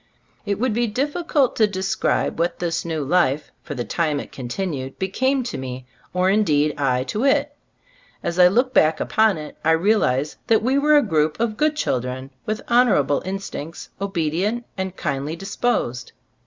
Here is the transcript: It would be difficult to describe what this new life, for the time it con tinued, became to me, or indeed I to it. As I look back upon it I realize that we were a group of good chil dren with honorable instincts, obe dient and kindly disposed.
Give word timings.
It 0.47 0.57
would 0.59 0.73
be 0.73 0.87
difficult 0.87 1.55
to 1.57 1.67
describe 1.67 2.39
what 2.39 2.57
this 2.57 2.83
new 2.83 3.03
life, 3.03 3.51
for 3.61 3.75
the 3.75 3.85
time 3.85 4.19
it 4.19 4.31
con 4.31 4.47
tinued, 4.47 4.97
became 4.97 5.43
to 5.43 5.59
me, 5.59 5.85
or 6.11 6.31
indeed 6.31 6.73
I 6.75 7.03
to 7.03 7.23
it. 7.23 7.55
As 8.23 8.39
I 8.39 8.47
look 8.47 8.73
back 8.73 8.99
upon 8.99 9.37
it 9.37 9.59
I 9.63 9.73
realize 9.73 10.37
that 10.47 10.63
we 10.63 10.79
were 10.79 10.97
a 10.97 11.03
group 11.03 11.39
of 11.39 11.55
good 11.55 11.75
chil 11.75 11.99
dren 11.99 12.31
with 12.47 12.63
honorable 12.67 13.21
instincts, 13.25 13.89
obe 14.01 14.15
dient 14.31 14.63
and 14.75 14.95
kindly 14.97 15.35
disposed. 15.35 16.13